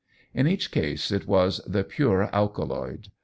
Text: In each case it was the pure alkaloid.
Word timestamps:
In 0.33 0.47
each 0.47 0.71
case 0.71 1.11
it 1.11 1.27
was 1.27 1.59
the 1.67 1.83
pure 1.83 2.23
alkaloid. 2.33 3.09